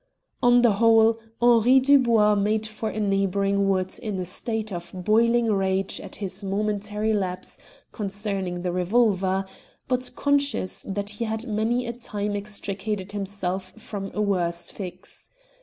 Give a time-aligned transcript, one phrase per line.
[0.41, 5.53] On the whole, Henri Dubois made for a neighbouring wood in a state of boiling
[5.53, 7.59] rage at his momentary lapse
[7.91, 9.45] concerning the revolver,
[9.87, 15.29] but conscious that he had many a time extricated himself from a worse fix.